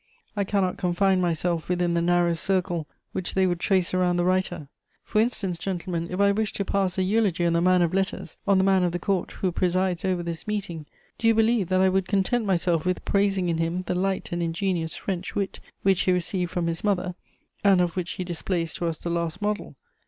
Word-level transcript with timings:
I 0.35 0.43
cannot 0.45 0.77
confine 0.77 1.21
myself 1.21 1.69
within 1.69 1.93
the 1.93 2.01
narrow 2.01 2.33
circle 2.33 2.87
which 3.11 3.35
they 3.35 3.45
would 3.45 3.59
trace 3.59 3.93
around 3.93 4.15
the 4.17 4.25
writer. 4.25 4.67
For 5.03 5.21
instance, 5.21 5.59
gentlemen, 5.59 6.07
if 6.09 6.19
I 6.19 6.31
wished 6.31 6.55
to 6.55 6.65
pass 6.65 6.97
a 6.97 7.03
eulogy 7.03 7.45
on 7.45 7.53
the 7.53 7.61
man 7.61 7.83
of 7.83 7.93
letters, 7.93 8.39
on 8.47 8.57
the 8.57 8.63
man 8.63 8.81
of 8.83 8.93
the 8.93 8.97
Court 8.97 9.31
who 9.33 9.51
presides 9.51 10.03
over 10.03 10.23
this 10.23 10.47
meeting, 10.47 10.87
do 11.19 11.27
you 11.27 11.35
believe 11.35 11.69
that 11.69 11.81
I 11.81 11.89
would 11.89 12.07
content 12.07 12.45
myself 12.47 12.83
with 12.83 13.05
praising 13.05 13.47
in 13.47 13.59
him 13.59 13.81
the 13.81 13.93
light 13.93 14.31
and 14.31 14.41
ingenious 14.41 14.95
French 14.95 15.35
wit 15.35 15.59
which 15.83 16.01
he 16.01 16.11
received 16.11 16.49
from 16.49 16.65
his 16.65 16.83
mother, 16.83 17.13
and 17.63 17.79
of 17.79 17.95
which 17.95 18.13
he 18.13 18.23
displays 18.23 18.73
to 18.73 18.87
us 18.87 18.97
the 18.97 19.11
last 19.11 19.39
model? 19.39 19.75